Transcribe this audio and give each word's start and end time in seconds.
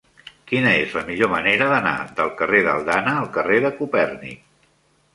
Quina 0.51 0.71
és 0.85 0.95
la 0.99 1.03
millor 1.09 1.29
manera 1.33 1.69
d'anar 1.75 1.93
del 2.21 2.33
carrer 2.41 2.65
d'Aldana 2.71 3.17
al 3.21 3.31
carrer 3.39 3.63
de 3.67 3.75
Copèrnic? 3.81 4.47